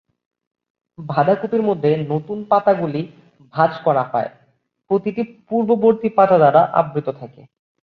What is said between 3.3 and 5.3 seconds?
ভাঁজ করা হয়, প্রতিটি